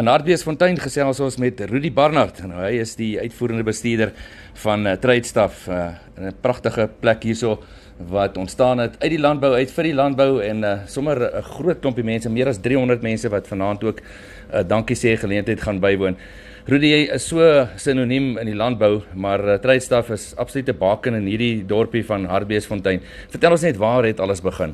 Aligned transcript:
In 0.00 0.08
Hartbeesfontein 0.08 0.78
gesels 0.80 1.18
ons 1.20 1.34
met 1.36 1.58
Rudy 1.68 1.90
Barnard 1.92 2.38
en 2.40 2.54
hy 2.56 2.78
is 2.80 2.94
die 2.96 3.10
uitvoerende 3.20 3.64
bestuurder 3.66 4.14
van 4.62 4.86
uh, 4.88 4.94
Tradestaff 4.96 5.66
uh, 5.68 5.90
in 6.16 6.30
'n 6.30 6.38
pragtige 6.40 6.86
plek 7.00 7.26
hierso 7.28 7.58
wat 8.08 8.38
ontstaan 8.40 8.80
het 8.80 8.96
uit 9.02 9.10
die 9.12 9.20
landbou 9.20 9.52
uit 9.52 9.68
vir 9.70 9.84
die 9.84 9.92
landbou 9.92 10.40
en 10.40 10.64
uh, 10.64 10.70
sommer 10.88 11.20
'n 11.20 11.42
groot 11.42 11.80
klompie 11.80 12.04
mense, 12.04 12.30
meer 12.30 12.48
as 12.48 12.62
300 12.64 13.02
mense 13.02 13.28
wat 13.28 13.46
vanaand 13.46 13.84
ook 13.84 14.00
uh, 14.00 14.62
dankie 14.64 14.96
sê 14.96 15.12
geleentheid 15.16 15.60
gaan 15.60 15.80
bywoon. 15.80 16.16
Rudy 16.64 16.86
jy 16.86 17.02
is 17.12 17.28
so 17.28 17.68
sinoniem 17.76 18.38
in 18.38 18.46
die 18.46 18.56
landbou, 18.56 19.02
maar 19.14 19.44
uh, 19.44 19.58
Tradestaff 19.60 20.10
is 20.10 20.32
absolute 20.36 20.72
baken 20.72 21.14
in 21.14 21.26
hierdie 21.26 21.66
dorpie 21.66 22.04
van 22.04 22.24
Hartbeesfontein. 22.24 23.02
Vertel 23.28 23.50
ons 23.50 23.62
net 23.62 23.76
waar 23.76 24.04
het 24.04 24.20
alles 24.20 24.40
begin? 24.40 24.72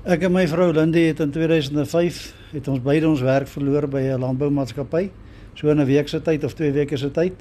Ek 0.00 0.22
en 0.24 0.32
my 0.32 0.46
vrou 0.48 0.70
Lindy 0.72 1.02
het 1.10 1.18
in 1.20 1.28
2005 1.28 2.20
het 2.54 2.68
ons 2.72 2.80
beide 2.80 3.04
ons 3.04 3.20
werk 3.20 3.50
verloor 3.52 3.84
by 3.84 4.00
'n 4.00 4.20
landboumaatskappy. 4.20 5.10
So 5.54 5.68
in 5.68 5.78
'n 5.78 5.84
week 5.84 6.08
se 6.08 6.22
tyd 6.22 6.44
of 6.44 6.54
twee 6.54 6.72
weke 6.72 6.96
se 6.96 7.10
tyd. 7.10 7.32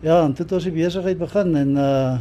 Ja, 0.00 0.24
en 0.24 0.32
toe 0.32 0.44
het 0.44 0.52
ons 0.52 0.64
die 0.64 0.72
besigheid 0.72 1.18
begin 1.18 1.56
en 1.56 1.76
uh 1.76 2.18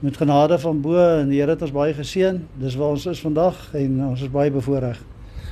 met 0.00 0.16
genade 0.16 0.58
van 0.58 0.80
bo 0.80 0.96
en 0.96 1.28
die 1.28 1.40
Here 1.40 1.50
het 1.50 1.62
ons 1.62 1.72
baie 1.72 1.94
geseën. 1.94 2.46
Dis 2.54 2.76
waar 2.76 2.88
ons 2.88 3.06
is 3.06 3.20
vandag 3.20 3.74
en 3.74 4.04
ons 4.04 4.22
is 4.22 4.30
baie 4.30 4.50
bevoorreg. 4.50 5.04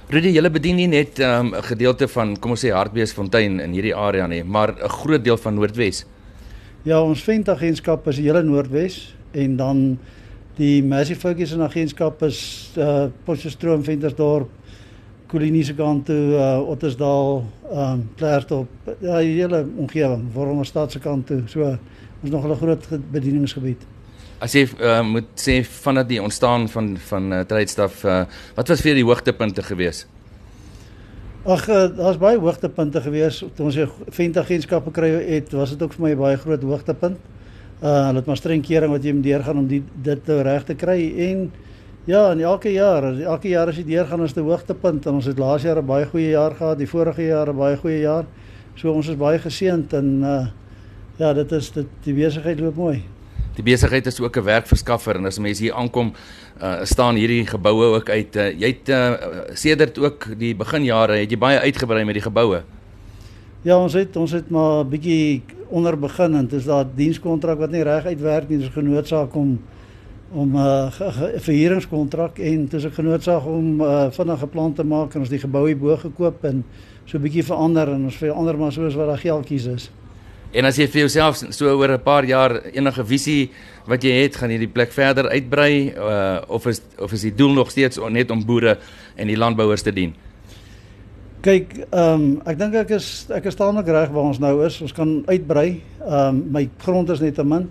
Rudy, 0.09 0.29
julle 0.29 0.51
bedien 0.51 0.77
nie 0.77 0.87
net 0.87 1.19
ehm, 1.19 1.47
'n 1.47 1.55
um, 1.55 1.63
gedeelte 1.63 2.09
van 2.09 2.37
kom 2.39 2.51
ons 2.51 2.65
sê 2.65 2.71
Hartbeesfontein 2.71 3.61
in 3.61 3.73
hierdie 3.73 3.95
area 3.95 4.27
nie, 4.27 4.45
maar 4.45 4.73
'n 4.73 4.89
groot 4.89 5.25
deel 5.25 5.37
van 5.37 5.55
Noordwes. 5.55 6.07
Ja, 6.83 7.03
ons 7.03 7.23
ventagentskap 7.23 8.07
is 8.09 8.17
die 8.17 8.25
hele 8.25 8.43
Noordwes 8.43 9.15
en 9.33 9.57
dan 9.57 9.99
Die 10.57 10.83
Massive 10.83 11.21
Focus 11.21 11.51
en 11.53 11.61
agentskap 11.67 12.23
is 12.25 12.39
uh 12.81 13.11
Potchefstroom, 13.27 13.83
Ventersdorp, 13.85 14.49
Koliniese 15.29 15.75
kant 15.77 16.07
toe, 16.09 16.33
uh 16.33 16.71
Ottersdal, 16.73 17.43
um 17.69 18.07
Klerksdorp, 18.17 18.71
ja, 19.05 19.19
die 19.21 19.35
hele 19.37 19.67
omgewing, 19.77 20.25
waarom 20.33 20.63
ons 20.65 20.73
stad 20.73 20.97
se 20.97 21.03
kant 21.05 21.29
toe. 21.29 21.43
So 21.53 21.69
ons 22.23 22.33
nog 22.33 22.49
'n 22.49 22.57
groot 22.57 22.89
bedieningsgebied. 23.13 23.85
As 24.41 24.53
jy 24.53 24.65
uh, 24.81 25.03
moet 25.03 25.29
sê 25.37 25.61
vandat 25.85 26.09
die 26.09 26.23
ontstaan 26.23 26.69
van 26.69 26.97
van 26.97 27.33
uh, 27.33 27.41
Tradestaff, 27.41 28.05
uh, 28.05 28.25
wat 28.55 28.69
was 28.69 28.81
vir 28.81 28.95
die 28.95 29.05
hoogtepunte 29.05 29.63
geweest? 29.63 30.09
Ag, 31.45 31.69
uh, 31.69 31.87
daar's 31.97 32.19
baie 32.19 32.39
hoogtepunte 32.39 33.01
geweest. 33.01 33.45
Toe 33.55 33.67
ons 33.67 33.79
ventagentskappe 34.09 34.91
kry 34.91 35.11
het, 35.37 35.53
was 35.53 35.71
dit 35.71 35.83
ook 35.83 35.93
vir 35.93 36.03
my 36.03 36.11
'n 36.15 36.19
baie 36.19 36.37
groot 36.37 36.63
hoogtepunt 36.63 37.19
uh 37.83 38.07
hulle 38.07 38.19
het 38.19 38.27
maar 38.27 38.37
streng 38.37 38.63
kering 38.63 38.91
wat 38.91 39.05
jy 39.05 39.13
moet 39.13 39.25
deurgaan 39.25 39.59
om 39.59 39.67
die 39.69 39.83
dit 40.03 40.29
reg 40.29 40.65
te 40.65 40.75
kry 40.75 41.01
en 41.29 41.51
ja, 42.07 42.31
en 42.31 42.41
elke 42.41 42.71
jaar, 42.71 43.09
elke 43.19 43.51
jaar 43.51 43.69
as 43.69 43.81
jy 43.81 43.85
deurgaan 43.85 44.23
is 44.23 44.37
'n 44.37 44.47
hoogtepunt 44.47 45.07
en 45.07 45.15
ons 45.15 45.27
het 45.27 45.39
laas 45.39 45.63
jaar 45.63 45.79
'n 45.79 45.87
baie 45.87 46.07
goeie 46.07 46.31
jaar 46.31 46.55
gehad, 46.55 46.79
die 46.79 46.87
vorige 46.87 47.23
jaar 47.23 47.49
'n 47.49 47.57
baie 47.57 47.77
goeie 47.77 48.01
jaar. 48.01 48.25
So 48.77 48.93
ons 48.93 49.09
is 49.09 49.17
baie 49.17 49.39
geseënd 49.39 49.93
en 49.93 50.23
uh 50.23 50.47
ja, 51.19 51.33
dit 51.33 51.53
is 51.53 51.71
dit 51.73 51.87
die 52.05 52.15
besigheid 52.15 52.61
loop 52.61 52.77
mooi. 52.77 53.03
Die 53.57 53.65
besigheid 53.65 54.07
is 54.07 54.21
ook 54.21 54.37
'n 54.37 54.45
werkverskaffer 54.45 55.17
en 55.17 55.27
as 55.27 55.39
mense 55.39 55.63
hier 55.63 55.75
aankom, 55.75 56.13
uh 56.63 56.85
staan 56.85 57.17
hierdie 57.17 57.47
geboue 57.47 57.97
ook 57.97 58.09
uit. 58.11 58.37
Uh, 58.37 58.53
jy 58.53 58.67
het 58.67 58.89
uh, 58.89 59.13
sedert 59.55 59.99
ook 59.99 60.39
die 60.39 60.55
beginjare 60.55 61.17
het 61.17 61.31
jy 61.31 61.39
baie 61.39 61.59
uitgebrei 61.59 62.05
met 62.05 62.15
die 62.15 62.23
geboue. 62.23 62.63
Ja, 63.67 63.81
ons 63.83 63.97
het 63.99 64.15
ons 64.17 64.31
het 64.31 64.51
maar 64.51 64.85
'n 64.85 64.89
bietjie 64.89 65.43
onder 65.69 65.99
begin 65.99 66.35
en 66.35 66.47
dis 66.47 66.65
daar 66.65 66.87
dienskontrak 66.95 67.59
wat 67.59 67.71
nie 67.71 67.83
reg 67.83 68.05
uitwerk 68.05 68.49
nie, 68.49 68.59
dis 68.59 68.69
genootsaak 68.69 69.35
om 69.35 69.59
om 70.31 70.55
'n 70.55 70.57
uh, 70.57 70.91
verhuuringskontrak 71.37 72.39
en 72.39 72.67
dis 72.67 72.85
'n 72.85 72.91
genootsaak 72.91 73.47
om 73.47 73.81
uh, 73.81 74.07
vinnige 74.11 74.47
plan 74.47 74.73
te 74.73 74.85
maak 74.85 75.15
en 75.15 75.21
ons 75.21 75.29
die 75.29 75.39
gebou 75.39 75.67
hier 75.67 75.79
bo 75.79 75.97
gekoop 75.97 76.45
en 76.45 76.65
so 77.05 77.19
'n 77.19 77.23
bietjie 77.23 77.43
verander 77.43 77.89
en 77.89 78.05
ons 78.05 78.17
verander 78.17 78.59
maar 78.59 78.73
soos 78.73 78.95
wat 78.95 79.07
daar 79.07 79.19
geldjies 79.19 79.67
is. 79.67 79.91
En 80.53 80.65
as 80.65 80.77
jy 80.77 80.87
vir 80.87 81.01
jouself 81.01 81.43
so 81.51 81.77
oor 81.77 81.91
'n 81.91 82.03
paar 82.03 82.25
jaar 82.25 82.63
enige 82.73 83.05
visie 83.05 83.51
wat 83.87 84.03
jy 84.03 84.23
het, 84.23 84.37
gaan 84.37 84.51
jy 84.51 84.59
die 84.59 84.75
plek 84.75 84.93
verder 84.93 85.29
uitbrei 85.29 85.93
uh, 85.97 86.39
of 86.49 86.67
is 86.67 86.81
of 86.99 87.13
is 87.13 87.21
die 87.21 87.35
doel 87.35 87.53
nog 87.53 87.71
steeds 87.71 87.99
net 88.11 88.31
om 88.31 88.45
boere 88.45 88.79
en 89.17 89.27
die 89.27 89.37
landbouers 89.37 89.83
te 89.83 89.93
dien? 89.93 90.15
Kyk, 91.47 91.77
ehm 91.95 92.13
um, 92.13 92.23
ek 92.43 92.57
dink 92.59 92.75
ek 92.75 92.89
is 92.97 93.29
ek 93.31 93.45
is 93.47 93.55
taamlik 93.55 93.87
reg 93.95 94.11
waar 94.11 94.33
ons 94.33 94.41
nou 94.43 94.57
is. 94.67 94.81
Ons 94.83 94.95
kan 94.97 95.21
uitbrei. 95.29 95.81
Ehm 96.01 96.41
um, 96.41 96.41
my 96.57 96.65
grond 96.83 97.13
is 97.15 97.23
net 97.23 97.39
te 97.39 97.45
min. 97.47 97.69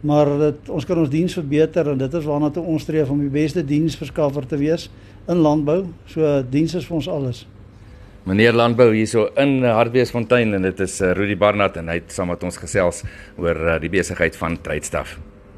Maar 0.00 0.30
dit 0.40 0.70
ons 0.72 0.86
kan 0.88 0.98
ons 1.02 1.12
diens 1.12 1.34
verbeter 1.36 1.92
en 1.92 2.00
dit 2.00 2.14
is 2.16 2.24
waarna 2.24 2.48
toe 2.48 2.64
ons 2.64 2.82
streef 2.82 3.12
om 3.12 3.20
die 3.20 3.28
beste 3.28 3.60
diensverskaffer 3.60 4.48
te 4.48 4.56
wees 4.56 4.88
in 5.28 5.44
landbou. 5.44 5.82
So 6.08 6.40
diens 6.48 6.74
is 6.74 6.88
vir 6.88 6.96
ons 7.02 7.12
alles. 7.12 7.44
Meneer 8.24 8.56
Landbou 8.56 8.90
hierso 8.92 9.28
in 9.40 9.64
Hartbeesfontein 9.64 10.56
en 10.56 10.68
dit 10.70 10.80
is 10.80 11.00
uh, 11.00 11.12
Rudy 11.16 11.36
Barnard 11.36 11.76
en 11.76 11.92
hy 11.92 12.00
het 12.00 12.12
saam 12.12 12.32
met 12.32 12.42
ons 12.44 12.56
gesels 12.56 13.04
oor 13.36 13.66
uh, 13.74 13.80
die 13.80 13.92
besigheid 13.92 14.36
van 14.36 14.56
Trydstaf. 14.64 15.18